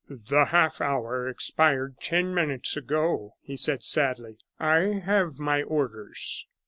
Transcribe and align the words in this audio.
"The 0.09 0.45
half 0.45 0.81
hour 0.81 1.27
expired 1.29 1.97
ten 2.01 2.33
minutes 2.33 2.75
ago," 2.75 3.35
he 3.43 3.55
said, 3.55 3.83
sadly. 3.83 4.39
"I 4.59 4.99
have 5.05 5.37
my 5.37 5.61
orders." 5.61 6.47